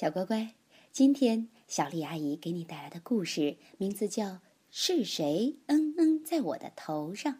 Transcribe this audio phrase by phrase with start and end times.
[0.00, 0.54] 小乖乖，
[0.90, 4.24] 今天小丽阿姨给你带来的故事名字叫
[4.70, 7.34] 《是谁嗯嗯在我的头上》。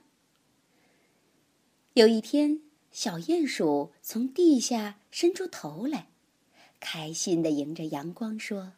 [1.95, 2.61] 有一天，
[2.91, 6.11] 小鼹鼠从地下伸出头来，
[6.79, 8.75] 开心的迎着阳光说：“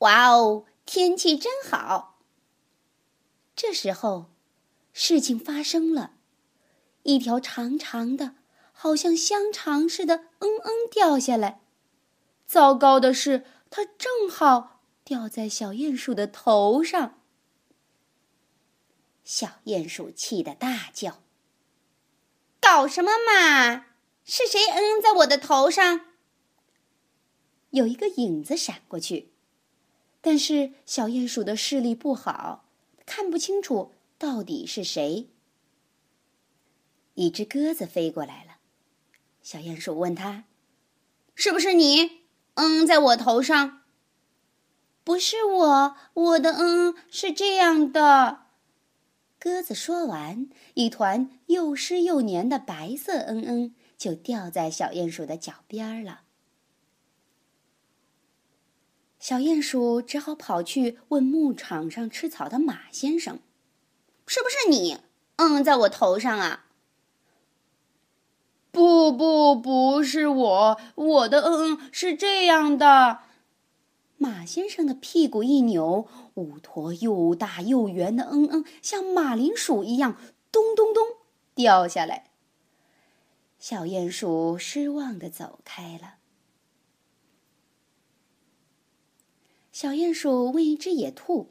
[0.00, 2.22] 哇哦，天气真好！”
[3.54, 4.30] 这时候，
[4.94, 6.14] 事情发生了，
[7.02, 8.36] 一条长长的、
[8.72, 11.60] 好像香肠似的“嗯嗯”掉下来。
[12.52, 17.18] 糟糕的是，它正好掉在小鼹鼠的头上。
[19.24, 21.22] 小鼹鼠气得大叫
[22.60, 23.86] ：“搞什么嘛！
[24.26, 26.12] 是谁嗯在我的头上？”
[27.72, 29.30] 有一个影子闪过去，
[30.20, 32.66] 但是小鼹鼠的视力不好，
[33.06, 35.30] 看不清楚到底是谁。
[37.14, 38.58] 一只鸽子飞过来了，
[39.40, 40.44] 小鼹鼠问他
[41.34, 42.20] ：“是不是你？”
[42.54, 43.80] 嗯，在我头上。
[45.04, 48.42] 不是我，我的嗯是这样的。
[49.38, 56.20] 鸽子说完，一团又湿又黏的白色嗯嗯就掉在小鼹鼠的脚边了。
[59.18, 63.40] 小鼹鼠只好跑去问牧场上吃草的马先生
[64.26, 64.98] ：“是不是你
[65.36, 66.66] 嗯在我头上啊？”
[68.72, 73.20] 不不，不是我，我的嗯嗯是这样的。
[74.16, 80.16] 马先生的屁股一扭，五坨又大又圆的嗯嗯，像马铃薯一样，
[80.50, 81.04] 咚咚咚
[81.54, 82.30] 掉下来。
[83.58, 86.14] 小鼹鼠失望的走开了。
[89.70, 91.50] 小鼹鼠问一只野兔：“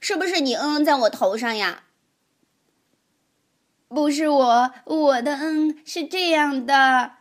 [0.00, 1.84] 是不是你嗯嗯在我头上呀？”
[3.94, 7.18] 不是我，我的嗯是这样的。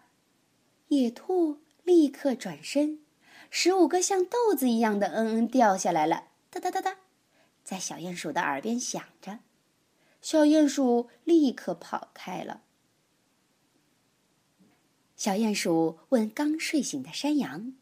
[0.88, 3.00] 野兔立刻转身，
[3.52, 6.98] 十五个像豆子一样的嗯嗯掉下来了，哒哒哒哒，
[7.64, 9.40] 在小鼹鼠的耳边响着。
[10.20, 12.62] 小鼹鼠立刻跑开了。
[15.16, 17.74] 小鼹鼠问刚睡醒的山羊：“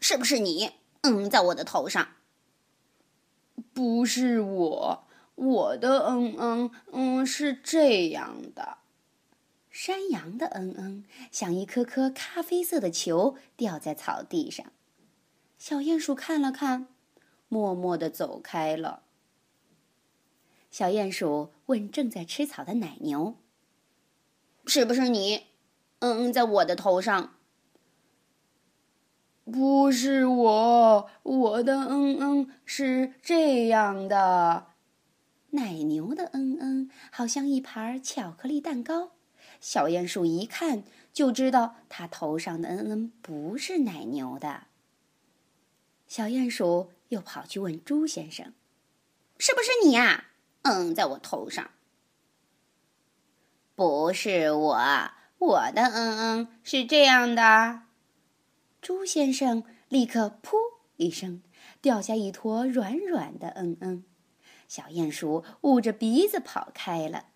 [0.00, 0.72] 是不是你
[1.02, 2.08] 嗯在我的头上？”
[3.74, 5.04] 不是我。
[5.42, 8.78] 我的嗯嗯嗯是这样的，
[9.68, 14.64] 山羊的嗯嗯像一颗颗咖啡色的球掉在草地上。
[15.58, 16.86] 小鼹鼠看了看，
[17.48, 19.02] 默默的走开了。
[20.70, 23.34] 小鼹鼠问正在吃草的奶牛
[24.66, 25.46] ：“是不是你？
[25.98, 27.34] 嗯嗯，在我的头上
[29.44, 34.68] ？”“不是我，我的嗯嗯是这样的。”
[35.52, 39.12] 奶牛的嗯嗯，好像一盘巧克力蛋糕。
[39.60, 44.64] 小鼹鼠一看就知道，它头上的嗯嗯不是奶牛的。
[46.06, 48.52] 小鼹鼠又跑去问猪先生
[49.38, 50.26] ：“是不是你呀？
[50.62, 51.70] 嗯，在我头上。
[53.74, 54.78] ”“不是我，
[55.38, 57.82] 我的嗯嗯是这样的。”
[58.80, 60.54] 猪先生立刻噗
[60.96, 61.42] 一声
[61.80, 64.04] 掉下一坨软软的嗯嗯。
[64.72, 67.26] 小鼹鼠捂着鼻子跑开了。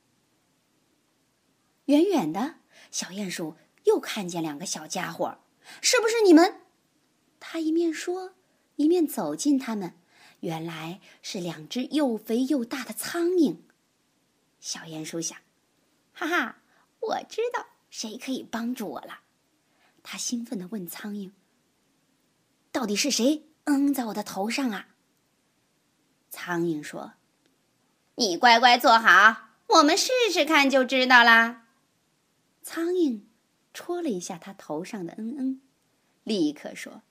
[1.85, 2.61] 远远的，
[2.91, 5.37] 小鼹鼠又看见两个小家伙，
[5.83, 6.63] 是不是你们？
[7.39, 8.33] 他一面说，
[8.77, 9.99] 一面走近他们。
[10.41, 13.59] 原来是两只又肥又大的苍蝇。
[14.59, 15.37] 小鼹鼠想
[16.17, 16.63] ：“哈哈，
[17.01, 19.21] 我知道谁可以帮助我了。”
[20.03, 21.33] 他兴奋地问苍蝇
[22.73, 23.47] ：“到底是谁？
[23.65, 24.89] 嗯，在我的头上啊？”
[26.33, 27.13] 苍蝇说。
[28.17, 31.67] 你乖乖坐好，我们试试看就知道啦。
[32.63, 33.21] 苍蝇
[33.75, 35.61] 戳了一下他头上的嗯嗯，
[36.25, 37.03] 立刻说：“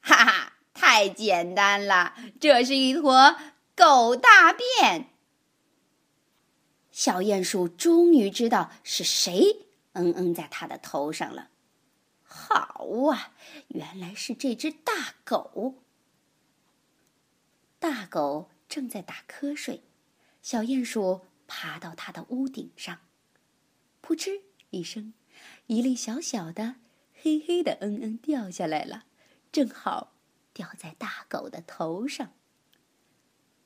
[0.00, 3.36] 哈哈，太简单了，这是一坨
[3.74, 5.10] 狗大便。”
[6.92, 11.50] 小鼹鼠终于知道是谁嗯嗯在他的头上了。
[12.22, 13.32] 好啊，
[13.68, 15.74] 原来是这只大狗。
[17.78, 19.82] 大狗正在打瞌睡。
[20.46, 23.00] 小鼹鼠爬到它的屋顶上，
[24.00, 25.12] 扑哧一声，
[25.66, 26.76] 一粒小小的、
[27.12, 29.06] 黑黑的“嗯嗯”掉下来了，
[29.50, 30.12] 正好
[30.52, 32.32] 掉在大狗的头上。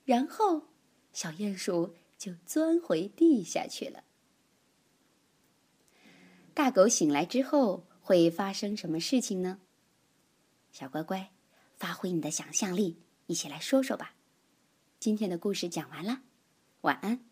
[0.07, 0.69] 然后，
[1.13, 4.03] 小鼹鼠就钻回地下去了。
[6.55, 9.61] 大狗醒来之后会发生什么事情呢？
[10.73, 11.31] 小乖乖，
[11.77, 14.15] 发挥你的想象力，一起来说说吧。
[14.99, 16.23] 今天的故事讲完了。
[16.83, 17.30] 晚安。